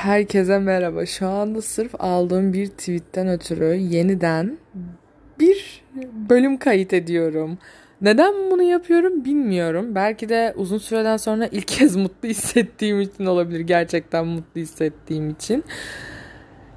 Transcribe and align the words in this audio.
Herkese 0.00 0.58
merhaba. 0.58 1.06
Şu 1.06 1.28
anda 1.28 1.62
sırf 1.62 1.94
aldığım 1.98 2.52
bir 2.52 2.66
tweetten 2.66 3.28
ötürü 3.28 3.74
yeniden 3.74 4.58
bir 5.40 5.82
bölüm 6.30 6.56
kayıt 6.56 6.92
ediyorum. 6.92 7.58
Neden 8.00 8.34
bunu 8.50 8.62
yapıyorum 8.62 9.24
bilmiyorum. 9.24 9.94
Belki 9.94 10.28
de 10.28 10.54
uzun 10.56 10.78
süreden 10.78 11.16
sonra 11.16 11.46
ilk 11.46 11.68
kez 11.78 11.96
mutlu 11.96 12.28
hissettiğim 12.28 13.00
için 13.00 13.26
olabilir. 13.26 13.60
Gerçekten 13.60 14.26
mutlu 14.26 14.60
hissettiğim 14.60 15.30
için. 15.30 15.64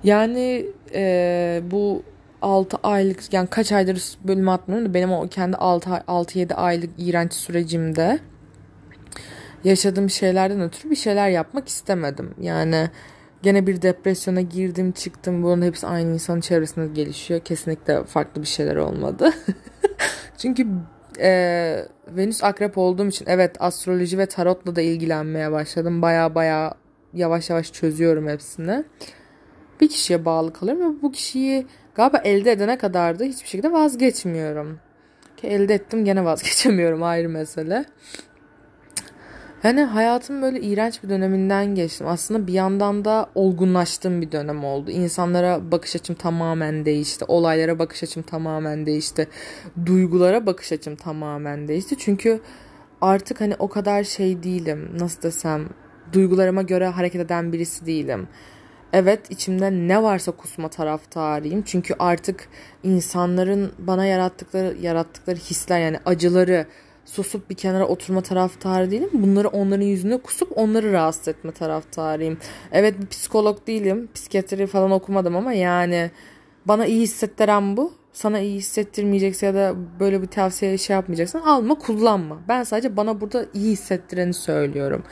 Yani 0.04 0.66
e, 0.94 1.62
bu 1.72 2.04
6 2.42 2.78
aylık 2.84 3.34
yani 3.34 3.48
kaç 3.48 3.72
aydır 3.72 4.04
bölüm 4.24 4.50
atmıyorum 4.50 4.90
da 4.90 4.94
benim 4.94 5.12
o 5.12 5.28
kendi 5.28 5.56
6-7 5.56 6.54
aylık 6.54 6.90
iğrenç 6.98 7.34
sürecimde 7.34 8.20
yaşadığım 9.64 10.10
şeylerden 10.10 10.62
ötürü 10.62 10.92
bir 10.92 10.96
şeyler 10.96 11.30
yapmak 11.30 11.68
istemedim. 11.68 12.36
Yani 12.42 12.90
gene 13.44 13.68
bir 13.68 13.82
depresyona 13.82 14.42
girdim 14.42 14.92
çıktım. 14.92 15.44
Bunun 15.44 15.62
hepsi 15.62 15.88
aynı 15.88 16.14
insanın 16.14 16.42
çevresinde 16.42 16.88
gelişiyor. 16.94 17.40
Kesinlikle 17.40 18.04
farklı 18.04 18.42
bir 18.42 18.48
şeyler 18.48 18.76
olmadı. 18.76 19.34
Çünkü 20.38 20.68
e, 21.20 21.86
Venüs 22.08 22.44
akrep 22.44 22.78
olduğum 22.78 23.08
için 23.08 23.26
evet 23.30 23.56
astroloji 23.60 24.18
ve 24.18 24.26
tarotla 24.26 24.76
da 24.76 24.82
ilgilenmeye 24.82 25.52
başladım. 25.52 26.02
Baya 26.02 26.36
baya 26.36 26.74
yavaş 27.14 27.50
yavaş 27.50 27.74
çözüyorum 27.74 28.28
hepsini. 28.28 28.84
Bir 29.82 29.90
kişiye 29.90 30.26
bağlı 30.26 30.54
kalıyorum 30.54 30.98
ve 30.98 31.02
bu 31.02 31.12
kişiyi 31.12 31.68
galiba 31.96 32.18
elde 32.18 32.52
edene 32.52 32.78
kadar 32.78 33.20
da 33.20 33.24
hiçbir 33.24 33.48
şekilde 33.48 33.72
vazgeçmiyorum. 33.72 34.80
Ki 35.38 35.48
elde 35.48 35.74
ettim 35.74 36.06
gene 36.06 36.26
vazgeçemiyorum 36.26 37.04
ayrı 37.14 37.30
mesele. 37.30 37.86
Yani 39.64 39.82
hayatım 39.84 40.42
böyle 40.42 40.62
iğrenç 40.62 41.04
bir 41.04 41.10
döneminden 41.10 41.76
geçtim. 41.76 42.08
Aslında 42.08 42.48
bir 42.48 42.54
yandan 42.54 43.06
da 43.06 43.30
olgunlaştığım 43.36 44.22
bir 44.22 44.32
dönem 44.32 44.64
oldu. 44.64 44.92
İnsanlara 44.92 45.72
bakış 45.72 45.96
açım 45.96 46.16
tamamen 46.16 46.86
değişti. 46.86 47.26
Olaylara 47.28 47.80
bakış 47.80 48.04
açım 48.04 48.24
tamamen 48.24 48.86
değişti. 48.86 49.28
Duygulara 49.86 50.46
bakış 50.46 50.72
açım 50.72 50.96
tamamen 50.96 51.68
değişti. 51.68 51.96
Çünkü 52.00 52.42
artık 53.02 53.42
hani 53.42 53.56
o 53.60 53.70
kadar 53.70 54.04
şey 54.04 54.44
değilim. 54.44 54.90
Nasıl 55.00 55.22
desem 55.22 55.70
duygularıma 56.14 56.62
göre 56.62 56.88
hareket 56.88 57.22
eden 57.22 57.54
birisi 57.54 57.86
değilim. 57.86 58.28
Evet 58.94 59.32
içimde 59.32 59.72
ne 59.72 60.04
varsa 60.04 60.32
kusma 60.32 60.70
taraftarıyım. 60.70 61.62
Çünkü 61.62 61.96
artık 62.00 62.48
insanların 62.84 63.72
bana 63.80 64.06
yarattıkları 64.06 64.78
yarattıkları 64.82 65.38
hisler 65.38 65.80
yani 65.80 66.00
acıları 66.06 66.66
susup 67.06 67.50
bir 67.50 67.56
kenara 67.56 67.88
oturma 67.88 68.22
taraftarı 68.22 68.92
değilim. 68.92 69.10
Bunları 69.14 69.48
onların 69.48 69.86
yüzüne 69.86 70.18
kusup 70.18 70.58
onları 70.58 70.92
rahatsız 70.92 71.28
etme 71.28 71.52
taraftarıyım. 71.52 72.38
Evet 72.72 73.02
bir 73.02 73.08
psikolog 73.08 73.68
değilim. 73.68 74.10
Psikiyatri 74.14 74.68
falan 74.68 74.92
okumadım 74.92 75.36
ama 75.36 75.54
yani 75.54 76.12
bana 76.66 76.86
iyi 76.86 77.02
hissettiren 77.02 77.78
bu. 77.78 77.94
Sana 78.14 78.40
iyi 78.40 78.58
hissettirmeyecekse 78.58 79.46
ya 79.46 79.54
da 79.54 79.76
böyle 80.00 80.22
bir 80.22 80.28
tavsiye 80.28 80.78
şey 80.78 80.94
yapmayacaksan 80.94 81.42
alma 81.42 81.76
kullanma. 81.76 82.40
Ben 82.48 82.64
sadece 82.64 82.98
bana 82.98 83.22
burada 83.22 83.46
iyi 83.54 83.72
hissettireni 83.72 84.34
söylüyorum. 84.34 85.04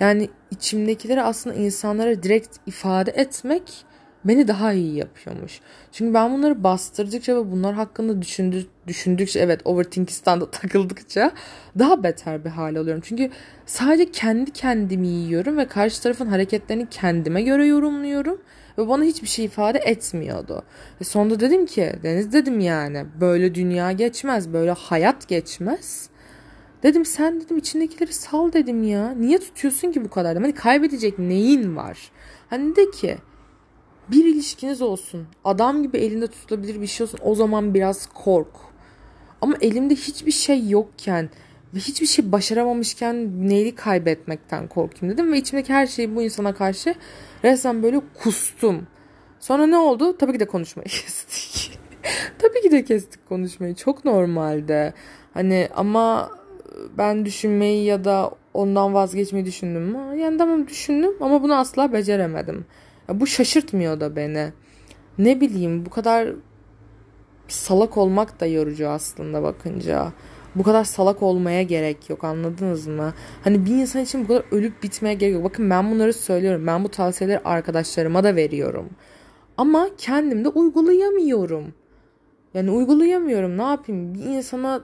Yani 0.00 0.28
içimdekileri 0.50 1.22
aslında 1.22 1.56
insanlara 1.56 2.22
direkt 2.22 2.56
ifade 2.66 3.10
etmek 3.10 3.84
beni 4.24 4.48
daha 4.48 4.72
iyi 4.72 4.96
yapıyormuş. 4.96 5.60
Çünkü 5.92 6.14
ben 6.14 6.32
bunları 6.32 6.64
bastırdıkça 6.64 7.36
ve 7.36 7.52
bunlar 7.52 7.74
hakkında 7.74 8.22
düşündü, 8.22 8.66
düşündükçe 8.86 9.40
evet 9.40 9.60
overthinking'den 9.64 10.40
takıldıkça 10.52 11.32
daha 11.78 12.02
beter 12.02 12.44
bir 12.44 12.50
hale 12.50 12.78
alıyorum. 12.78 13.02
Çünkü 13.06 13.30
sadece 13.66 14.10
kendi 14.10 14.50
kendimi 14.50 15.08
yiyorum 15.08 15.56
ve 15.56 15.66
karşı 15.66 16.02
tarafın 16.02 16.26
hareketlerini 16.26 16.86
kendime 16.90 17.42
göre 17.42 17.66
yorumluyorum 17.66 18.40
ve 18.78 18.88
bana 18.88 19.04
hiçbir 19.04 19.28
şey 19.28 19.44
ifade 19.44 19.78
etmiyordu. 19.78 20.62
Ve 21.00 21.04
sonunda 21.04 21.40
dedim 21.40 21.66
ki 21.66 21.92
Deniz 22.02 22.32
dedim 22.32 22.60
yani 22.60 23.04
böyle 23.20 23.54
dünya 23.54 23.92
geçmez 23.92 24.52
böyle 24.52 24.70
hayat 24.70 25.28
geçmez. 25.28 26.08
Dedim 26.82 27.04
sen 27.04 27.40
dedim 27.40 27.56
içindekileri 27.56 28.12
sal 28.12 28.52
dedim 28.52 28.82
ya. 28.82 29.10
Niye 29.10 29.38
tutuyorsun 29.38 29.92
ki 29.92 30.04
bu 30.04 30.10
kadar? 30.10 30.36
Hani 30.36 30.54
kaybedecek 30.54 31.18
neyin 31.18 31.76
var? 31.76 32.10
Hani 32.50 32.76
de 32.76 32.90
ki 32.90 33.16
bir 34.10 34.24
ilişkiniz 34.24 34.82
olsun. 34.82 35.26
Adam 35.44 35.82
gibi 35.82 35.98
elinde 35.98 36.26
tutulabilir 36.26 36.80
bir 36.80 36.86
şey 36.86 37.04
olsun. 37.04 37.20
O 37.22 37.34
zaman 37.34 37.74
biraz 37.74 38.06
kork. 38.06 38.56
Ama 39.40 39.54
elimde 39.60 39.94
hiçbir 39.94 40.32
şey 40.32 40.68
yokken 40.68 41.30
ve 41.74 41.78
hiçbir 41.78 42.06
şey 42.06 42.32
başaramamışken 42.32 43.48
neyi 43.48 43.74
kaybetmekten 43.74 44.68
korkayım 44.68 45.14
dedim. 45.14 45.32
Ve 45.32 45.38
içimdeki 45.38 45.72
her 45.72 45.86
şeyi 45.86 46.16
bu 46.16 46.22
insana 46.22 46.54
karşı 46.54 46.94
resmen 47.44 47.82
böyle 47.82 48.00
kustum. 48.22 48.86
Sonra 49.40 49.66
ne 49.66 49.76
oldu? 49.76 50.16
Tabii 50.18 50.32
ki 50.32 50.40
de 50.40 50.46
konuşmayı 50.46 50.86
kestik. 50.88 51.78
Tabii 52.38 52.62
ki 52.62 52.70
de 52.70 52.84
kestik 52.84 53.28
konuşmayı. 53.28 53.74
Çok 53.74 54.04
normalde. 54.04 54.94
Hani 55.34 55.68
ama 55.74 56.30
ben 56.98 57.24
düşünmeyi 57.24 57.84
ya 57.84 58.04
da 58.04 58.30
ondan 58.54 58.94
vazgeçmeyi 58.94 59.46
düşündüm 59.46 59.82
mü? 59.82 60.18
Yani 60.20 60.38
tamam 60.38 60.68
düşündüm 60.68 61.12
ama 61.20 61.42
bunu 61.42 61.58
asla 61.58 61.92
beceremedim. 61.92 62.66
Bu 63.12 63.26
şaşırtmıyor 63.26 64.00
da 64.00 64.16
beni. 64.16 64.52
Ne 65.18 65.40
bileyim 65.40 65.86
bu 65.86 65.90
kadar 65.90 66.28
salak 67.48 67.96
olmak 67.96 68.40
da 68.40 68.46
yorucu 68.46 68.88
aslında 68.88 69.42
bakınca. 69.42 70.12
Bu 70.54 70.62
kadar 70.62 70.84
salak 70.84 71.22
olmaya 71.22 71.62
gerek 71.62 72.10
yok 72.10 72.24
anladınız 72.24 72.86
mı? 72.86 73.14
Hani 73.44 73.66
bir 73.66 73.70
insan 73.70 74.02
için 74.02 74.24
bu 74.24 74.28
kadar 74.28 74.44
ölüp 74.50 74.82
bitmeye 74.82 75.14
gerek 75.14 75.34
yok. 75.34 75.44
Bakın 75.44 75.70
ben 75.70 75.90
bunları 75.90 76.12
söylüyorum. 76.12 76.66
Ben 76.66 76.84
bu 76.84 76.88
tavsiyeleri 76.88 77.38
arkadaşlarıma 77.38 78.24
da 78.24 78.36
veriyorum. 78.36 78.90
Ama 79.56 79.88
kendim 79.98 80.44
de 80.44 80.48
uygulayamıyorum. 80.48 81.74
Yani 82.54 82.70
uygulayamıyorum. 82.70 83.58
Ne 83.58 83.62
yapayım? 83.62 84.14
Bir 84.14 84.24
insana 84.24 84.82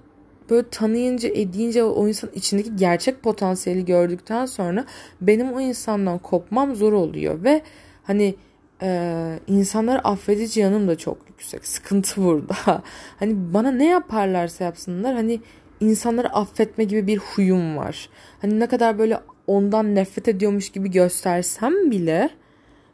böyle 0.51 0.69
tanıyınca 0.69 1.29
edince 1.29 1.85
o 1.85 2.09
insan 2.09 2.31
içindeki 2.35 2.77
gerçek 2.77 3.23
potansiyeli 3.23 3.85
gördükten 3.85 4.47
sonra 4.47 4.85
benim 5.21 5.53
o 5.53 5.61
insandan 5.61 6.19
kopmam 6.19 6.75
zor 6.75 6.93
oluyor 6.93 7.45
ve 7.45 7.63
Hani 8.05 8.35
e, 8.83 9.39
insanlar 9.47 10.01
affedici 10.05 10.61
yanım 10.61 10.89
da 10.89 10.99
çok 10.99 11.19
yüksek. 11.29 11.67
Sıkıntı 11.67 12.25
burada. 12.25 12.55
hani 13.19 13.55
bana 13.55 13.71
ne 13.71 13.87
yaparlarsa 13.87 14.65
yapsınlar 14.65 15.15
hani 15.15 15.41
insanları 15.81 16.29
affetme 16.29 16.85
gibi 16.85 17.07
bir 17.07 17.19
huyum 17.19 17.77
var. 17.77 18.09
Hani 18.43 18.61
ne 18.61 18.67
kadar 18.67 18.99
böyle 18.99 19.21
ondan 19.47 19.95
nefret 19.95 20.29
ediyormuş 20.29 20.71
gibi 20.71 20.91
göstersem 20.91 21.91
bile 21.91 22.31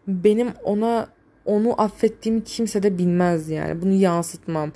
benim 0.06 0.52
ona 0.64 1.06
onu 1.44 1.82
affettiğimi 1.82 2.44
kimse 2.44 2.82
de 2.82 2.98
bilmez 2.98 3.48
yani. 3.48 3.82
Bunu 3.82 3.92
yansıtmam. 3.92 4.72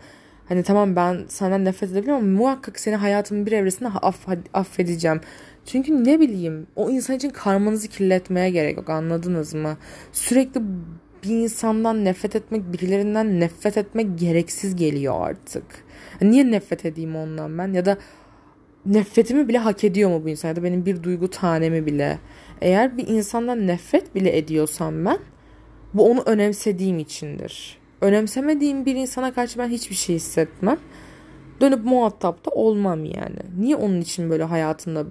Hani 0.49 0.62
tamam 0.62 0.97
ben 0.97 1.25
senden 1.28 1.65
nefret 1.65 1.91
edebilirim 1.91 2.15
ama 2.15 2.27
muhakkak 2.27 2.81
seni 2.81 2.97
hayatımın 2.97 3.47
bir 3.47 3.53
evresinde 3.53 3.88
aff 3.88 4.28
affedeceğim. 4.55 5.21
Çünkü 5.66 6.05
ne 6.05 6.21
bileyim 6.21 6.66
o 6.77 6.91
insan 6.91 7.16
için 7.16 7.31
karmanızı 7.31 7.88
kirletmeye 7.88 8.50
gerek 8.50 8.77
yok 8.77 8.91
anladınız 8.91 9.54
mı? 9.54 9.77
Sürekli 10.12 10.60
bir 11.25 11.31
insandan 11.31 12.04
nefret 12.04 12.37
etmek, 12.37 12.72
birilerinden 12.72 13.41
nefret 13.41 13.77
etmek 13.77 14.19
gereksiz 14.19 14.77
geliyor 14.77 15.15
artık. 15.28 15.65
Niye 16.22 16.50
nefret 16.50 16.84
edeyim 16.84 17.16
ondan 17.16 17.59
ben? 17.59 17.72
Ya 17.72 17.84
da 17.84 17.99
nefretimi 18.87 19.49
bile 19.49 19.59
hak 19.59 19.84
ediyor 19.84 20.10
mu 20.10 20.25
bu 20.25 20.28
insan? 20.28 20.49
Ya 20.49 20.56
da 20.56 20.62
benim 20.62 20.87
bir 20.87 21.03
duygu 21.03 21.31
tanemi 21.31 21.87
bile. 21.87 22.19
Eğer 22.60 22.99
bir 22.99 23.09
insandan 23.09 23.66
nefret 23.66 24.15
bile 24.15 24.38
ediyorsam 24.38 25.04
ben 25.04 25.19
bu 25.94 26.10
onu 26.10 26.22
önemsediğim 26.27 26.99
içindir. 26.99 27.84
Önemsemediğim 28.04 28.87
bir 28.87 28.94
insana 28.94 29.34
karşı 29.34 29.59
ben 29.59 29.69
hiçbir 29.69 29.94
şey 29.94 30.16
hissetmem. 30.16 30.78
Dönüp 31.60 31.84
muhatap 31.84 32.47
da 32.47 32.50
olmam 32.50 33.04
yani. 33.04 33.38
Niye 33.59 33.76
onun 33.76 34.00
için 34.00 34.31
böyle 34.31 34.44
hayatında 34.44 35.04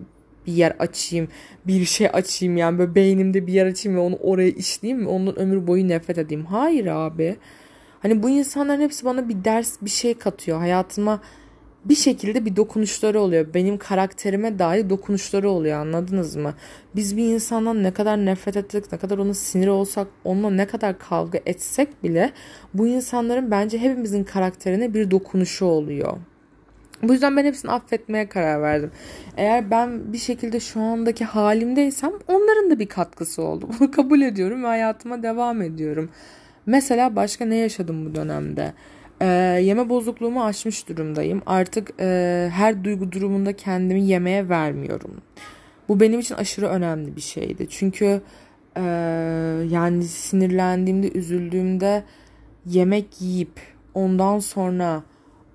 bir 0.48 0.54
yer 0.54 0.76
açayım, 0.80 1.28
bir 1.68 1.86
şey 1.86 2.10
açayım 2.13 2.57
yani 2.57 2.78
böyle 2.80 2.95
beynimde 2.95 3.48
bir 3.48 3.54
yer 3.54 3.66
açayım 3.66 3.98
ve 3.98 4.01
onu 4.01 4.16
oraya 4.16 4.50
işleyeyim 4.50 5.06
ve 5.06 5.10
onun 5.10 5.36
ömür 5.36 5.68
boyu 5.68 5.88
nefret 5.88 6.18
edeyim. 6.18 6.45
Hayır 6.45 6.86
abi. 6.86 7.36
Hani 8.00 8.24
bu 8.24 8.30
insanların 8.30 8.81
hepsi 8.81 9.06
bana 9.06 9.30
bir 9.30 9.44
ders, 9.44 9.81
bir 9.81 9.90
şey 9.90 10.13
katıyor. 10.13 10.57
Hayatıma 10.57 11.22
bir 11.85 11.95
şekilde 11.95 12.45
bir 12.45 12.56
dokunuşları 12.56 13.19
oluyor. 13.19 13.53
Benim 13.53 13.77
karakterime 13.77 14.59
dair 14.59 14.89
dokunuşları 14.89 15.50
oluyor 15.50 15.80
anladınız 15.80 16.35
mı? 16.35 16.53
Biz 16.95 17.18
bir 17.18 17.25
insandan 17.25 17.83
ne 17.83 17.91
kadar 17.94 18.25
nefret 18.25 18.57
ettik, 18.57 18.91
ne 18.91 18.97
kadar 18.97 19.18
ona 19.18 19.33
sinir 19.33 19.68
olsak, 19.68 20.07
onunla 20.24 20.50
ne 20.50 20.68
kadar 20.68 21.00
kavga 21.00 21.39
etsek 21.45 22.03
bile 22.03 22.31
bu 22.74 22.88
insanların 22.88 23.51
bence 23.51 23.77
hepimizin 23.77 24.24
karakterine 24.24 24.94
bir 24.94 25.12
dokunuşu 25.12 25.65
oluyor. 25.65 26.18
Bu 27.03 27.13
yüzden 27.13 27.38
ben 27.38 27.45
hepsini 27.45 27.71
affetmeye 27.71 28.30
karar 28.30 28.62
verdim. 28.62 28.91
Eğer 29.38 29.71
ben 29.71 30.13
bir 30.13 30.18
şekilde 30.18 30.59
şu 30.59 30.81
andaki 30.81 31.25
halimdeysem 31.25 32.12
onların 32.27 32.71
da 32.71 32.80
bir 32.80 32.88
katkısı 32.88 33.41
oldu. 33.41 33.69
Bunu 33.80 33.91
kabul 33.91 34.21
ediyorum 34.21 34.63
ve 34.63 34.68
hayatıma 34.68 35.24
devam 35.24 35.62
ediyorum. 35.62 36.09
Mesela 36.65 37.15
başka 37.15 37.45
ne 37.45 37.56
yaşadım 37.56 38.06
bu 38.06 38.15
dönemde? 38.15 38.74
Ee, 39.24 39.28
yeme 39.62 39.90
bozukluğumu 39.90 40.44
aşmış 40.44 40.90
durumdayım. 40.90 41.42
Artık 41.46 41.94
e, 42.00 42.50
her 42.54 42.84
duygu 42.84 43.12
durumunda 43.12 43.56
kendimi 43.56 44.06
yemeğe 44.06 44.50
vermiyorum. 44.50 45.22
Bu 45.90 46.00
benim 46.00 46.20
için 46.20 46.36
aşırı 46.36 46.68
önemli 46.68 47.16
bir 47.16 47.22
şeydi. 47.22 47.68
Çünkü 47.70 48.22
Ee, 48.78 48.81
yani 49.70 50.04
sinirlendiğimde, 50.04 51.12
üzüldüğümde 51.12 52.04
yemek 52.66 53.22
yiyip 53.22 53.60
ondan 53.94 54.40
sonra 54.40 55.04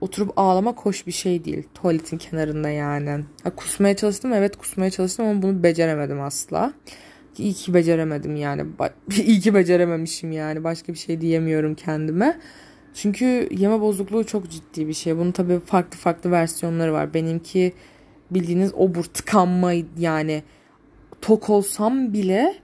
oturup 0.01 0.33
ağlamak 0.37 0.79
hoş 0.79 1.07
bir 1.07 1.13
şey 1.13 1.45
değil. 1.45 1.63
Tuvaletin 1.75 2.19
kenarında 2.19 2.71
yani. 2.71 3.25
Ha, 3.45 3.51
kusmaya 3.57 3.97
çalıştım 3.97 4.33
evet 4.33 4.57
kusmaya 4.57 4.91
çalıştım 4.91 5.27
ama 5.27 5.43
bunu 5.43 5.63
beceremedim 5.63 6.21
asla. 6.21 6.73
İyi 7.39 7.53
ki 7.53 7.75
beceremedim 7.75 8.37
yani. 8.37 8.65
İyi 9.17 9.41
ki 9.41 9.55
becerememişim 9.55 10.33
yani. 10.33 10.65
Başka 10.65 10.93
bir 10.93 10.99
şey 10.99 11.21
diyemiyorum 11.21 11.75
kendime. 11.75 12.39
Çünkü 12.95 13.49
yeme 13.51 13.81
bozukluğu 13.81 14.25
çok 14.25 14.51
ciddi 14.51 14.89
bir 14.89 14.93
şey. 14.93 15.17
Bunun 15.17 15.33
tabii 15.33 15.61
farklı 15.61 15.99
farklı 15.99 16.31
versiyonları 16.31 16.93
var. 16.93 17.15
Benimki 17.15 17.73
bildiğiniz 18.31 18.73
obur 18.75 19.05
tıkanma 19.05 19.73
yani 19.99 20.43
tok 21.21 21.51
olsam 21.51 22.13
bile 22.13 22.55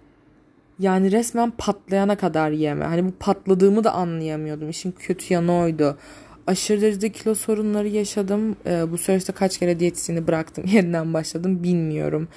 yani 0.79 1.13
resmen 1.13 1.53
patlayana 1.59 2.17
kadar 2.17 2.51
yeme. 2.51 2.85
Hani 2.85 3.05
bu 3.05 3.13
patladığımı 3.21 3.85
da 3.85 3.93
anlayamıyordum. 3.93 4.71
İşin 4.71 4.93
kötü 4.93 5.35
yanı 5.35 5.55
oydu. 5.55 5.99
Aşırı 6.47 6.81
derecede 6.81 7.09
kilo 7.09 7.35
sorunları 7.35 7.89
yaşadım. 7.89 8.57
Ee, 8.67 8.93
bu 8.93 8.99
süreçte 8.99 9.33
kaç 9.33 9.59
kere 9.59 9.81
diyetisyeni 9.81 10.27
bıraktım, 10.27 10.65
yeniden 10.73 11.15
başladım 11.15 11.63
bilmiyorum. 11.63 12.29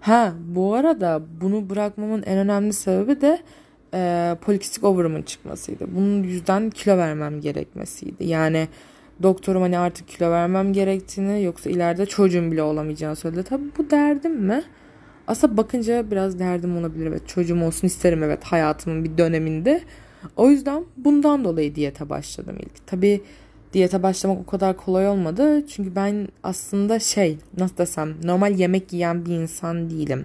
Ha 0.00 0.32
bu 0.48 0.74
arada 0.74 1.22
bunu 1.40 1.70
bırakmamın 1.70 2.22
en 2.22 2.38
önemli 2.38 2.72
sebebi 2.72 3.20
de 3.20 3.38
e, 3.94 4.36
polikistik 4.40 4.84
over'ımın 4.84 5.22
çıkmasıydı. 5.22 5.86
Bunun 5.96 6.22
yüzden 6.22 6.70
kilo 6.70 6.96
vermem 6.96 7.40
gerekmesiydi. 7.40 8.24
Yani 8.24 8.68
doktorum 9.22 9.62
hani 9.62 9.78
artık 9.78 10.08
kilo 10.08 10.30
vermem 10.30 10.72
gerektiğini 10.72 11.42
yoksa 11.42 11.70
ileride 11.70 12.06
çocuğum 12.06 12.52
bile 12.52 12.62
olamayacağını 12.62 13.16
söyledi. 13.16 13.42
Tabii 13.42 13.64
bu 13.78 13.90
derdim 13.90 14.34
mi? 14.34 14.62
Aslında 15.26 15.56
bakınca 15.56 16.10
biraz 16.10 16.38
derdim 16.38 16.76
olabilir. 16.76 17.06
Evet 17.06 17.28
çocuğum 17.28 17.62
olsun 17.62 17.86
isterim 17.86 18.22
evet 18.22 18.44
hayatımın 18.44 19.04
bir 19.04 19.18
döneminde. 19.18 19.80
O 20.36 20.50
yüzden 20.50 20.84
bundan 20.96 21.44
dolayı 21.44 21.74
diyete 21.74 22.08
başladım 22.08 22.56
ilk. 22.60 22.86
Tabii 22.86 23.20
diyete 23.72 24.02
başlamak 24.02 24.38
o 24.40 24.46
kadar 24.46 24.76
kolay 24.76 25.08
olmadı. 25.08 25.66
Çünkü 25.66 25.96
ben 25.96 26.28
aslında 26.42 26.98
şey 26.98 27.38
nasıl 27.58 27.76
desem 27.76 28.14
normal 28.24 28.58
yemek 28.58 28.92
yiyen 28.92 29.26
bir 29.26 29.32
insan 29.32 29.90
değilim. 29.90 30.24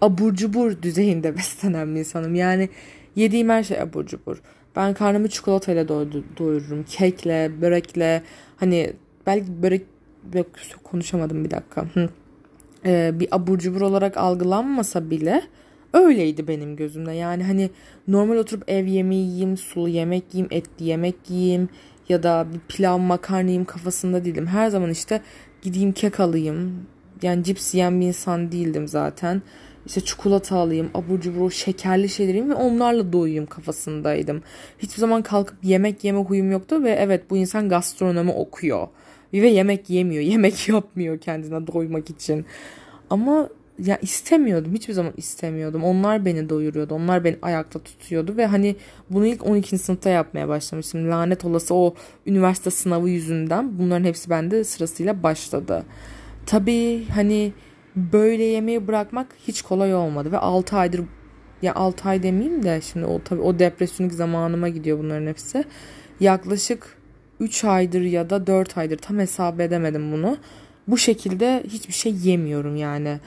Abur 0.00 0.34
cubur 0.34 0.82
düzeyinde 0.82 1.36
beslenen 1.36 1.94
bir 1.94 2.00
insanım. 2.00 2.34
Yani 2.34 2.68
yediğim 3.16 3.48
her 3.48 3.62
şey 3.62 3.80
abur 3.80 4.06
cubur. 4.06 4.42
Ben 4.76 4.94
karnımı 4.94 5.28
çikolatayla 5.28 5.88
doyururum. 5.88 6.82
Kekle, 6.84 7.50
börekle. 7.60 8.22
Hani 8.56 8.92
belki 9.26 9.62
börek 9.62 9.82
yok 10.34 10.46
konuşamadım 10.84 11.44
bir 11.44 11.50
dakika. 11.50 11.84
Ee, 12.86 13.10
bir 13.14 13.28
abur 13.30 13.58
cubur 13.58 13.80
olarak 13.80 14.16
algılanmasa 14.16 15.10
bile 15.10 15.42
öyleydi 15.92 16.48
benim 16.48 16.76
gözümde. 16.76 17.12
Yani 17.12 17.44
hani 17.44 17.70
normal 18.08 18.36
oturup 18.36 18.70
ev 18.70 18.86
yemeği 18.86 19.26
yiyeyim, 19.26 19.56
sulu 19.56 19.88
yemek 19.88 20.24
yiyeyim, 20.32 20.48
etli 20.50 20.84
yemek 20.84 21.16
yiyeyim 21.28 21.68
ya 22.08 22.22
da 22.22 22.46
bir 22.54 22.60
pilav 22.68 22.98
makarna 22.98 23.40
yiyeyim 23.40 23.64
kafasında 23.64 24.24
değildim. 24.24 24.46
Her 24.46 24.68
zaman 24.68 24.90
işte 24.90 25.20
gideyim 25.62 25.92
kek 25.92 26.20
alayım. 26.20 26.86
Yani 27.22 27.44
cips 27.44 27.74
yiyen 27.74 28.00
bir 28.00 28.06
insan 28.06 28.52
değildim 28.52 28.88
zaten. 28.88 29.42
İşte 29.86 30.00
çikolata 30.00 30.56
alayım, 30.56 30.90
abur 30.94 31.20
cubur, 31.20 31.50
şekerli 31.50 32.08
şeyler 32.08 32.34
yiyeyim 32.34 32.50
ve 32.50 32.54
onlarla 32.54 33.12
doyuyum 33.12 33.46
kafasındaydım. 33.46 34.42
Hiçbir 34.78 35.00
zaman 35.00 35.22
kalkıp 35.22 35.56
yemek 35.62 36.04
yeme 36.04 36.18
huyum 36.18 36.52
yoktu 36.52 36.82
ve 36.84 36.90
evet 36.90 37.30
bu 37.30 37.36
insan 37.36 37.68
gastronomi 37.68 38.30
okuyor. 38.30 38.88
Ve 39.32 39.48
yemek 39.48 39.90
yemiyor, 39.90 40.22
yemek 40.32 40.68
yapmıyor 40.68 41.18
kendine 41.18 41.66
doymak 41.66 42.10
için. 42.10 42.46
Ama 43.10 43.48
ya 43.84 43.98
istemiyordum. 44.02 44.74
Hiçbir 44.74 44.92
zaman 44.92 45.12
istemiyordum. 45.16 45.84
Onlar 45.84 46.24
beni 46.24 46.48
doyuruyordu. 46.48 46.94
Onlar 46.94 47.24
beni 47.24 47.36
ayakta 47.42 47.78
tutuyordu 47.78 48.36
ve 48.36 48.46
hani 48.46 48.76
bunu 49.10 49.26
ilk 49.26 49.46
12. 49.46 49.78
sınıfta 49.78 50.10
yapmaya 50.10 50.48
başlamıştım. 50.48 51.10
Lanet 51.10 51.44
olası 51.44 51.74
o 51.74 51.94
üniversite 52.26 52.70
sınavı 52.70 53.10
yüzünden 53.10 53.78
bunların 53.78 54.04
hepsi 54.04 54.30
bende 54.30 54.64
sırasıyla 54.64 55.22
başladı. 55.22 55.84
Tabii 56.46 57.04
hani 57.14 57.52
böyle 57.96 58.42
yemeği 58.42 58.86
bırakmak 58.86 59.26
hiç 59.48 59.62
kolay 59.62 59.94
olmadı 59.94 60.32
ve 60.32 60.38
6 60.38 60.76
aydır 60.76 61.04
ya 61.62 61.74
6 61.74 62.08
ay 62.08 62.22
demeyeyim 62.22 62.62
de 62.62 62.80
şimdi 62.80 63.06
o 63.06 63.20
tabii 63.24 63.40
o 63.40 63.58
depresyonik 63.58 64.12
zamanıma 64.12 64.68
gidiyor 64.68 64.98
bunların 64.98 65.26
hepsi. 65.26 65.64
Yaklaşık 66.20 66.96
3 67.40 67.64
aydır 67.64 68.00
ya 68.00 68.30
da 68.30 68.46
4 68.46 68.78
aydır 68.78 68.98
tam 68.98 69.18
hesap 69.18 69.60
edemedim 69.60 70.12
bunu. 70.12 70.36
Bu 70.88 70.98
şekilde 70.98 71.62
hiçbir 71.68 71.92
şey 71.92 72.14
yemiyorum 72.14 72.76
yani. 72.76 73.20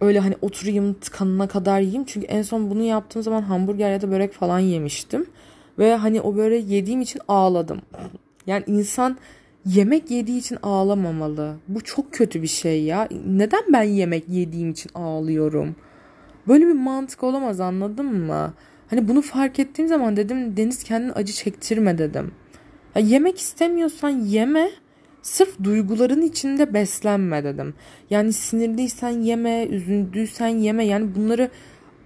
Öyle 0.00 0.18
hani 0.18 0.34
oturayım 0.42 0.94
tıkanına 0.94 1.48
kadar 1.48 1.80
yiyeyim. 1.80 2.04
Çünkü 2.04 2.26
en 2.26 2.42
son 2.42 2.70
bunu 2.70 2.82
yaptığım 2.82 3.22
zaman 3.22 3.42
hamburger 3.42 3.92
ya 3.92 4.02
da 4.02 4.10
börek 4.10 4.32
falan 4.32 4.58
yemiştim. 4.58 5.26
Ve 5.78 5.96
hani 5.96 6.20
o 6.20 6.36
böyle 6.36 6.56
yediğim 6.56 7.00
için 7.00 7.20
ağladım. 7.28 7.80
Yani 8.46 8.64
insan 8.66 9.18
yemek 9.66 10.10
yediği 10.10 10.38
için 10.38 10.58
ağlamamalı. 10.62 11.56
Bu 11.68 11.80
çok 11.80 12.12
kötü 12.12 12.42
bir 12.42 12.46
şey 12.46 12.82
ya. 12.82 13.08
Neden 13.26 13.62
ben 13.72 13.82
yemek 13.82 14.28
yediğim 14.28 14.70
için 14.70 14.90
ağlıyorum? 14.94 15.76
Böyle 16.48 16.66
bir 16.66 16.72
mantık 16.72 17.22
olamaz 17.22 17.60
anladın 17.60 18.06
mı? 18.06 18.54
Hani 18.90 19.08
bunu 19.08 19.22
fark 19.22 19.58
ettiğim 19.58 19.88
zaman 19.88 20.16
dedim 20.16 20.56
Deniz 20.56 20.84
kendini 20.84 21.12
acı 21.12 21.32
çektirme 21.32 21.98
dedim. 21.98 22.32
Ya 22.94 23.02
yemek 23.02 23.38
istemiyorsan 23.38 24.10
yeme. 24.10 24.70
Sırf 25.22 25.62
duyguların 25.64 26.22
içinde 26.22 26.74
beslenme 26.74 27.44
dedim. 27.44 27.74
Yani 28.10 28.32
sinirliysen 28.32 29.10
yeme, 29.10 29.66
üzüldüysen 29.66 30.48
yeme. 30.48 30.84
Yani 30.84 31.14
bunları 31.14 31.50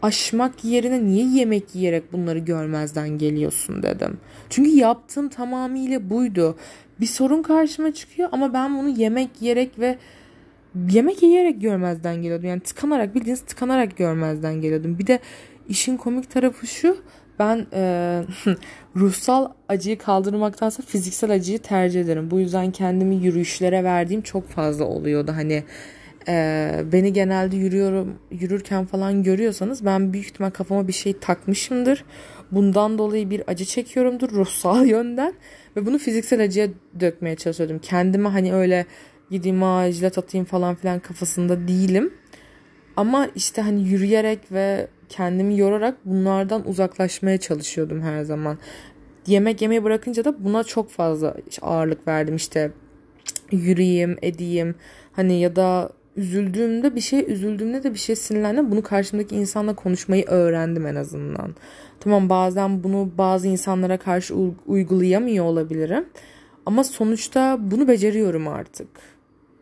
aşmak 0.02 0.64
yerine 0.64 1.04
niye 1.04 1.26
yemek 1.26 1.74
yiyerek 1.74 2.12
bunları 2.12 2.38
görmezden 2.38 3.08
geliyorsun 3.08 3.82
dedim. 3.82 4.20
Çünkü 4.50 4.70
yaptığım 4.70 5.28
tamamıyla 5.28 6.10
buydu. 6.10 6.56
Bir 7.00 7.06
sorun 7.06 7.42
karşıma 7.42 7.94
çıkıyor 7.94 8.28
ama 8.32 8.52
ben 8.52 8.78
bunu 8.78 8.88
yemek 8.88 9.30
yiyerek 9.40 9.78
ve 9.78 9.98
yemek 10.90 11.22
yiyerek 11.22 11.60
görmezden 11.60 12.16
geliyordum. 12.16 12.48
Yani 12.48 12.60
tıkanarak 12.60 13.14
bildiğiniz 13.14 13.40
tıkanarak 13.40 13.96
görmezden 13.96 14.54
geliyordum. 14.54 14.98
Bir 14.98 15.06
de 15.06 15.18
işin 15.68 15.96
komik 15.96 16.30
tarafı 16.30 16.66
şu 16.66 16.96
ben 17.38 17.66
e, 17.72 18.22
ruhsal 18.96 19.48
acıyı 19.68 19.98
kaldırmaktansa 19.98 20.82
fiziksel 20.82 21.30
acıyı 21.30 21.58
tercih 21.58 22.00
ederim. 22.00 22.30
Bu 22.30 22.38
yüzden 22.38 22.70
kendimi 22.70 23.16
yürüyüşlere 23.16 23.84
verdiğim 23.84 24.22
çok 24.22 24.48
fazla 24.48 24.84
oluyordu. 24.84 25.32
Hani 25.34 25.64
e, 26.28 26.84
beni 26.92 27.12
genelde 27.12 27.56
yürüyorum 27.56 28.18
yürürken 28.30 28.86
falan 28.86 29.22
görüyorsanız 29.22 29.84
ben 29.84 30.12
büyük 30.12 30.26
ihtimal 30.26 30.50
kafama 30.50 30.88
bir 30.88 30.92
şey 30.92 31.18
takmışımdır. 31.18 32.04
Bundan 32.50 32.98
dolayı 32.98 33.30
bir 33.30 33.42
acı 33.46 33.64
çekiyorumdur 33.64 34.30
ruhsal 34.30 34.87
yönden 34.96 35.34
ve 35.76 35.87
bunu 35.87 35.98
fiziksel 35.98 36.44
acıya 36.44 36.68
dökmeye 37.00 37.37
çalışıyordum. 37.37 37.78
Kendime 37.78 38.28
hani 38.28 38.54
öyle 38.54 38.87
gideyim 39.30 39.62
ha 39.62 39.90
jilet 39.92 40.18
atayım 40.18 40.44
falan 40.44 40.75
filan 40.75 41.00
kafasında 41.00 41.68
değilim. 41.68 42.12
Ama 42.96 43.28
işte 43.34 43.62
hani 43.62 43.88
yürüyerek 43.88 44.52
ve 44.52 44.88
kendimi 45.08 45.58
yorarak 45.58 45.96
bunlardan 46.04 46.68
uzaklaşmaya 46.68 47.38
çalışıyordum 47.38 48.02
her 48.02 48.22
zaman. 48.22 48.58
Yemek 49.26 49.62
yemeyi 49.62 49.84
bırakınca 49.84 50.25
da 50.25 50.44
buna 50.44 50.64
çok 50.64 50.90
fazla 50.90 51.37
ağırlık 51.62 52.08
verdim 52.08 52.37
işte 52.37 52.72
yürüyeyim, 53.52 54.16
edeyim 54.22 54.75
hani 55.12 55.40
ya 55.40 55.56
da 55.56 55.90
üzüldüğümde 56.18 56.94
bir 56.94 57.00
şey 57.00 57.32
üzüldüğümde 57.32 57.82
de 57.82 57.94
bir 57.94 57.98
şey 57.98 58.16
sinirlendim 58.16 58.70
bunu 58.70 58.82
karşımdaki 58.82 59.37
insanla 59.37 59.75
konuşmayı 59.75 60.25
öğrendim 60.26 60.87
en 60.87 60.94
azından. 60.94 61.54
Tamam 62.00 62.28
bazen 62.28 62.84
bunu 62.84 63.10
bazı 63.18 63.48
insanlara 63.48 63.98
karşı 63.98 64.34
uygulayamıyor 64.66 65.44
olabilirim. 65.44 66.04
Ama 66.66 66.84
sonuçta 66.84 67.58
bunu 67.60 67.88
beceriyorum 67.88 68.48
artık. 68.48 68.88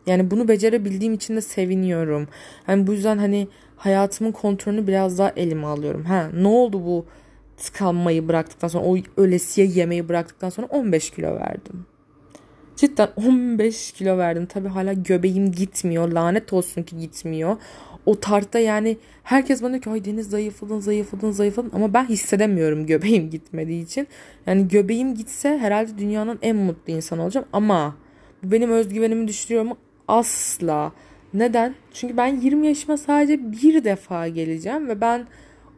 Yani 0.07 0.31
bunu 0.31 0.47
becerebildiğim 0.47 1.13
için 1.13 1.35
de 1.35 1.41
seviniyorum. 1.41 2.27
Hani 2.65 2.87
bu 2.87 2.93
yüzden 2.93 3.17
hani 3.17 3.47
hayatımın 3.75 4.31
kontrolünü 4.31 4.87
biraz 4.87 5.17
daha 5.17 5.29
elime 5.35 5.67
alıyorum. 5.67 6.03
Ha 6.03 6.29
ne 6.33 6.47
oldu 6.47 6.85
bu 6.85 7.05
tıkanmayı 7.57 8.27
bıraktıktan 8.27 8.67
sonra 8.67 8.85
o 8.85 8.97
ölesiye 9.17 9.67
yemeği 9.67 10.09
bıraktıktan 10.09 10.49
sonra 10.49 10.67
15 10.67 11.09
kilo 11.09 11.35
verdim. 11.35 11.85
Cidden 12.77 13.09
15 13.15 13.91
kilo 13.91 14.17
verdim. 14.17 14.45
Tabii 14.45 14.67
hala 14.67 14.93
göbeğim 14.93 15.51
gitmiyor. 15.51 16.11
Lanet 16.11 16.53
olsun 16.53 16.83
ki 16.83 16.97
gitmiyor. 16.97 17.57
O 18.05 18.19
tartta 18.19 18.59
yani 18.59 18.97
herkes 19.23 19.63
bana 19.63 19.71
diyor 19.71 19.83
ki 19.83 19.89
ay 19.89 20.05
Deniz 20.05 20.29
zayıfladın 20.29 20.79
zayıfladın 20.79 21.31
zayıfladın 21.31 21.71
ama 21.73 21.93
ben 21.93 22.05
hissedemiyorum 22.05 22.85
göbeğim 22.85 23.29
gitmediği 23.29 23.83
için. 23.83 24.07
Yani 24.45 24.67
göbeğim 24.67 25.15
gitse 25.15 25.57
herhalde 25.57 25.97
dünyanın 25.97 26.39
en 26.41 26.55
mutlu 26.55 26.93
insanı 26.93 27.23
olacağım 27.23 27.47
ama 27.53 27.95
bu 28.43 28.51
benim 28.51 28.71
özgüvenimi 28.71 29.27
düşürüyor 29.27 29.63
mu? 29.63 29.77
Asla. 30.07 30.91
Neden? 31.33 31.75
Çünkü 31.93 32.17
ben 32.17 32.41
20 32.41 32.67
yaşıma 32.67 32.97
sadece 32.97 33.51
bir 33.51 33.83
defa 33.83 34.27
geleceğim 34.27 34.87
ve 34.87 35.01
ben 35.01 35.27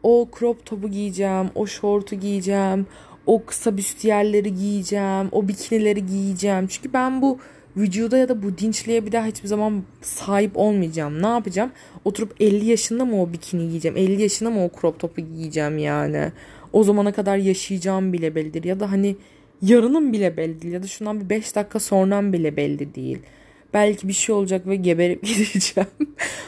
o 0.04 0.30
crop 0.40 0.66
topu 0.66 0.90
giyeceğim, 0.90 1.50
o 1.56 1.68
şortu 1.68 2.16
giyeceğim, 2.16 2.88
o 3.30 3.46
kısa 3.46 3.78
büstiyerleri 3.78 4.56
giyeceğim, 4.56 5.30
o 5.32 5.48
bikinileri 5.48 6.06
giyeceğim. 6.06 6.68
Çünkü 6.68 6.94
ben 6.94 7.22
bu 7.22 7.40
vücuda 7.78 8.18
ya 8.18 8.30
da 8.30 8.44
bu 8.44 8.58
dinçliğe 8.58 9.06
bir 9.06 9.12
daha 9.12 9.26
hiçbir 9.26 9.48
zaman 9.48 9.84
sahip 10.02 10.52
olmayacağım. 10.58 11.22
Ne 11.22 11.28
yapacağım? 11.28 11.72
Oturup 12.06 12.36
50 12.40 12.66
yaşında 12.66 13.06
mı 13.06 13.22
o 13.22 13.34
bikini 13.34 13.70
giyeceğim? 13.70 13.98
50 13.98 14.22
yaşında 14.22 14.50
mı 14.50 14.66
o 14.66 14.70
crop 14.82 15.00
top'u 15.00 15.22
giyeceğim 15.22 15.78
yani? 15.78 16.32
O 16.74 16.84
zamana 16.84 17.12
kadar 17.12 17.38
yaşayacağım 17.38 18.14
bile 18.14 18.36
bellidir. 18.36 18.64
Ya 18.64 18.80
da 18.80 18.92
hani 18.92 19.16
yarının 19.62 20.14
bile 20.14 20.38
belli. 20.38 20.70
Ya 20.70 20.84
da 20.84 20.88
şundan 20.88 21.22
bir 21.22 21.30
5 21.30 21.56
dakika 21.56 21.80
sonran 21.80 22.34
bile 22.34 22.58
belli 22.58 22.96
değil. 22.96 23.20
Belki 23.74 24.08
bir 24.08 24.14
şey 24.14 24.36
olacak 24.36 24.68
ve 24.68 24.76
geberip 24.76 25.24
gideceğim. 25.26 25.90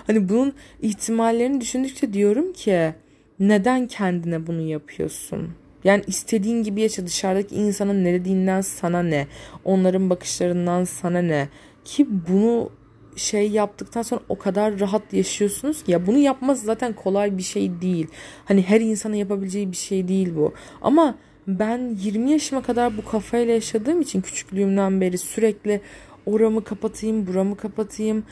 hani 0.08 0.30
bunun 0.30 0.54
ihtimallerini 0.82 1.62
düşündükçe 1.62 2.14
diyorum 2.14 2.54
ki 2.54 2.94
neden 3.40 3.88
kendine 3.88 4.48
bunu 4.48 4.62
yapıyorsun? 4.62 5.61
Yani 5.84 6.04
istediğin 6.08 6.64
gibi 6.64 6.82
yaşa 6.82 7.06
dışarıdaki 7.06 7.56
insanın 7.56 8.04
ne 8.04 8.14
dediğinden 8.14 8.62
sana 8.62 9.04
ne? 9.04 9.28
Onların 9.66 10.10
bakışlarından 10.10 10.84
sana 10.84 11.22
ne? 11.22 11.50
Ki 11.86 12.08
bunu 12.30 12.70
şey 13.16 13.50
yaptıktan 13.50 14.02
sonra 14.02 14.22
o 14.30 14.38
kadar 14.38 14.80
rahat 14.80 15.14
yaşıyorsunuz 15.14 15.84
ki 15.84 15.92
ya 15.92 16.08
bunu 16.08 16.18
yapması 16.18 16.66
zaten 16.66 16.94
kolay 16.94 17.38
bir 17.38 17.44
şey 17.44 17.82
değil. 17.82 18.08
Hani 18.46 18.62
her 18.62 18.82
insanın 18.82 19.16
yapabileceği 19.16 19.72
bir 19.72 19.78
şey 19.78 20.08
değil 20.08 20.36
bu. 20.36 20.54
Ama 20.82 21.16
ben 21.48 21.96
20 21.96 22.32
yaşıma 22.32 22.62
kadar 22.62 22.98
bu 22.98 23.06
kafayla 23.06 23.54
yaşadığım 23.54 24.02
için 24.02 24.22
küçüklüğümden 24.22 25.02
beri 25.02 25.18
sürekli 25.18 25.82
oramı 26.26 26.64
kapatayım, 26.64 27.28
buramı 27.28 27.58
kapatayım. 27.58 28.24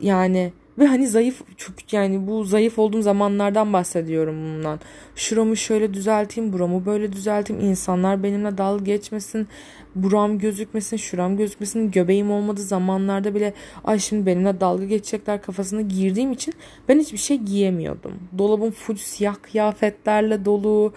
Yani 0.00 0.52
ve 0.78 0.86
hani 0.86 1.08
zayıf 1.08 1.42
çok 1.56 1.92
yani 1.92 2.26
bu 2.26 2.44
zayıf 2.44 2.78
olduğum 2.78 3.02
zamanlardan 3.02 3.72
bahsediyorum 3.72 4.34
bundan. 4.44 4.80
Şuramı 5.16 5.56
şöyle 5.56 5.94
düzelteyim, 5.94 6.52
buramı 6.52 6.86
böyle 6.86 7.12
düzelteyim. 7.12 7.64
İnsanlar 7.64 8.22
benimle 8.22 8.58
dalga 8.58 8.84
geçmesin. 8.84 9.48
Buram 9.94 10.38
gözükmesin, 10.38 10.96
şuram 10.96 11.36
gözükmesin. 11.36 11.90
Göbeğim 11.90 12.30
olmadığı 12.30 12.62
zamanlarda 12.62 13.34
bile 13.34 13.54
ay 13.84 13.98
şimdi 13.98 14.26
benimle 14.26 14.60
dalga 14.60 14.84
geçecekler 14.84 15.42
kafasına 15.42 15.80
girdiğim 15.80 16.32
için 16.32 16.54
ben 16.88 17.00
hiçbir 17.00 17.18
şey 17.18 17.36
giyemiyordum. 17.36 18.12
Dolabım 18.38 18.70
full 18.70 18.96
siyah 18.96 19.34
kıyafetlerle 19.42 20.44
dolu. 20.44 20.92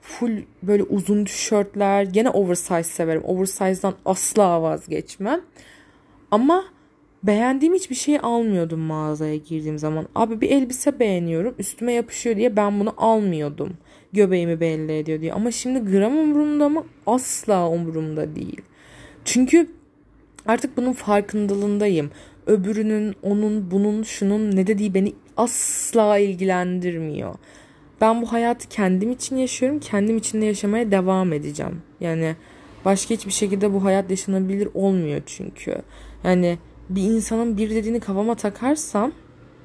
Full 0.00 0.42
böyle 0.62 0.82
uzun 0.82 1.24
tişörtler. 1.24 2.02
Gene 2.02 2.30
oversize 2.30 2.82
severim. 2.82 3.22
Oversize'dan 3.24 3.94
asla 4.04 4.62
vazgeçmem. 4.62 5.40
Ama 6.30 6.64
beğendiğim 7.22 7.74
hiçbir 7.74 7.94
şey 7.94 8.18
almıyordum 8.22 8.80
mağazaya 8.80 9.36
girdiğim 9.36 9.78
zaman. 9.78 10.08
Abi 10.14 10.40
bir 10.40 10.50
elbise 10.50 11.00
beğeniyorum 11.00 11.54
üstüme 11.58 11.92
yapışıyor 11.92 12.36
diye 12.36 12.56
ben 12.56 12.80
bunu 12.80 12.94
almıyordum. 12.96 13.72
Göbeğimi 14.12 14.60
belli 14.60 14.98
ediyor 14.98 15.20
diye. 15.20 15.32
Ama 15.32 15.50
şimdi 15.50 15.90
gram 15.90 16.18
umurumda 16.18 16.68
mı? 16.68 16.84
Asla 17.06 17.68
umurumda 17.68 18.36
değil. 18.36 18.60
Çünkü 19.24 19.70
artık 20.46 20.76
bunun 20.76 20.92
farkındalığındayım. 20.92 22.10
Öbürünün, 22.46 23.14
onun, 23.22 23.70
bunun, 23.70 24.02
şunun 24.02 24.56
ne 24.56 24.66
dediği 24.66 24.94
beni 24.94 25.12
asla 25.36 26.18
ilgilendirmiyor. 26.18 27.34
Ben 28.00 28.22
bu 28.22 28.32
hayatı 28.32 28.68
kendim 28.68 29.12
için 29.12 29.36
yaşıyorum. 29.36 29.78
Kendim 29.78 30.16
için 30.16 30.42
de 30.42 30.46
yaşamaya 30.46 30.90
devam 30.90 31.32
edeceğim. 31.32 31.82
Yani 32.00 32.36
başka 32.84 33.14
hiçbir 33.14 33.32
şekilde 33.32 33.72
bu 33.72 33.84
hayat 33.84 34.10
yaşanabilir 34.10 34.68
olmuyor 34.74 35.22
çünkü. 35.26 35.74
Yani 36.24 36.58
bir 36.90 37.02
insanın 37.02 37.56
bir 37.56 37.70
dediğini 37.70 38.00
kafama 38.00 38.34
takarsam 38.34 39.12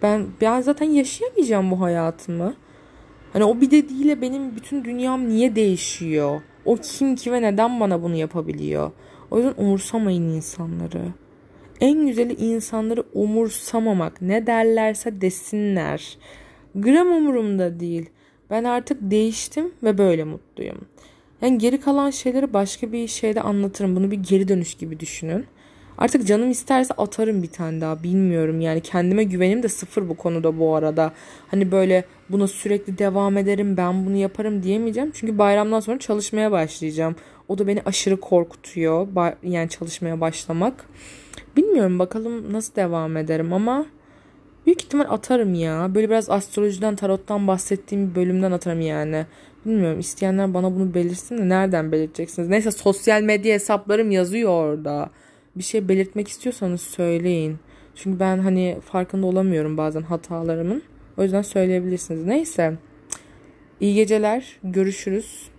ben 0.02 0.28
ben 0.42 0.62
zaten 0.62 0.86
yaşayamayacağım 0.86 1.72
bu 1.72 1.82
hayatımı. 1.82 2.54
Hani 3.34 3.44
o 3.44 3.62
bir 3.62 3.72
dediğiyle 3.72 4.22
benim 4.22 4.56
bütün 4.56 4.86
dünyam 4.86 5.30
niye 5.30 5.56
değişiyor? 5.56 6.42
O 6.66 6.76
kim 6.76 7.16
ki 7.16 7.32
ve 7.32 7.42
neden 7.42 7.80
bana 7.80 8.04
bunu 8.04 8.16
yapabiliyor? 8.16 8.92
O 9.32 9.38
yüzden 9.38 9.54
umursamayın 9.58 10.30
insanları. 10.30 11.04
En 11.82 12.08
güzeli 12.08 12.34
insanları 12.34 13.04
umursamamak. 13.14 14.22
Ne 14.22 14.48
derlerse 14.48 15.22
desinler. 15.22 16.18
Gram 16.76 17.08
umurumda 17.08 17.80
değil. 17.80 18.10
Ben 18.50 18.64
artık 18.64 18.98
değiştim 19.02 19.72
ve 19.84 19.98
böyle 19.98 20.24
mutluyum. 20.24 20.78
Yani 21.42 21.58
geri 21.58 21.80
kalan 21.80 22.10
şeyleri 22.10 22.54
başka 22.54 22.92
bir 22.92 23.08
şeyde 23.08 23.42
anlatırım. 23.42 23.96
Bunu 23.96 24.12
bir 24.12 24.18
geri 24.18 24.48
dönüş 24.48 24.74
gibi 24.74 25.00
düşünün. 25.00 25.46
Artık 25.98 26.28
canım 26.28 26.52
isterse 26.52 26.94
atarım 26.94 27.44
bir 27.44 27.52
tane 27.52 27.82
daha 27.82 28.04
bilmiyorum 28.04 28.62
yani 28.62 28.82
kendime 28.82 29.24
güvenim 29.24 29.64
de 29.64 29.68
sıfır 29.68 30.10
bu 30.10 30.18
konuda 30.18 30.60
bu 30.60 30.76
arada. 30.76 31.12
Hani 31.48 31.72
böyle 31.72 32.04
buna 32.30 32.48
sürekli 32.48 32.98
devam 32.98 33.38
ederim 33.38 33.78
ben 33.78 34.06
bunu 34.06 34.16
yaparım 34.16 34.64
diyemeyeceğim. 34.64 35.12
Çünkü 35.14 35.38
bayramdan 35.38 35.80
sonra 35.80 36.00
çalışmaya 36.00 36.52
başlayacağım. 36.52 37.16
O 37.48 37.58
da 37.58 37.68
beni 37.68 37.82
aşırı 37.86 38.20
korkutuyor 38.20 39.08
yani 39.44 39.70
çalışmaya 39.70 40.22
başlamak. 40.22 40.86
Bilmiyorum 41.58 42.00
bakalım 42.00 42.54
nasıl 42.54 42.76
devam 42.76 43.18
ederim 43.18 43.54
ama 43.54 43.86
büyük 44.66 44.84
ihtimal 44.84 45.06
atarım 45.10 45.54
ya. 45.54 45.96
Böyle 45.96 46.10
biraz 46.10 46.30
astrolojiden 46.30 46.96
tarottan 46.96 47.48
bahsettiğim 47.48 48.10
bir 48.10 48.16
bölümden 48.16 48.52
atarım 48.52 48.82
yani. 48.82 49.26
Bilmiyorum 49.66 50.00
isteyenler 50.00 50.54
bana 50.54 50.76
bunu 50.76 50.94
belirsin 50.94 51.38
de 51.38 51.50
nereden 51.50 51.92
belirteceksiniz? 51.92 52.50
Neyse 52.50 52.72
sosyal 52.72 53.22
medya 53.22 53.54
hesaplarım 53.54 54.12
yazıyor 54.12 54.50
orada 54.50 55.10
bir 55.56 55.64
şey 55.64 55.88
belirtmek 55.88 56.28
istiyorsanız 56.28 56.82
söyleyin. 56.82 57.58
Çünkü 57.96 58.20
ben 58.20 58.38
hani 58.40 58.78
farkında 58.86 59.28
olamıyorum 59.28 59.78
bazen 59.78 60.02
hatalarımın. 60.02 60.84
O 61.18 61.24
yüzden 61.24 61.42
söyleyebilirsiniz. 61.42 62.26
Neyse. 62.26 62.74
İyi 63.80 63.96
geceler. 63.96 64.60
Görüşürüz. 64.64 65.50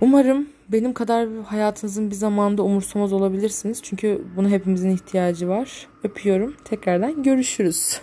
Umarım 0.00 0.48
benim 0.68 0.92
kadar 0.92 1.28
hayatınızın 1.46 2.10
bir 2.10 2.14
zamanda 2.14 2.62
umursamaz 2.62 3.12
olabilirsiniz. 3.12 3.82
Çünkü 3.82 4.22
buna 4.36 4.48
hepimizin 4.48 4.90
ihtiyacı 4.90 5.48
var. 5.48 5.86
Öpüyorum. 6.02 6.54
Tekrardan 6.64 7.22
görüşürüz. 7.22 8.00